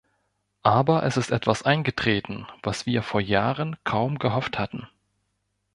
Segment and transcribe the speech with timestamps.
[0.63, 4.87] Aber es ist etwas eingetreten, was wir vor Jahren kaum gehofft hatten.